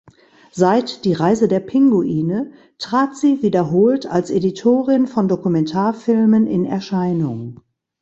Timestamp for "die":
1.05-1.13